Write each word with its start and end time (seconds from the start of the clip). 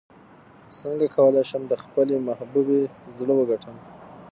څنګه 0.79 1.05
کولی 1.15 1.43
شم 1.49 1.61
د 1.67 1.73
خپلې 1.83 2.15
محبوبې 2.27 2.81
زړه 3.17 3.33
وګټم 3.39 3.75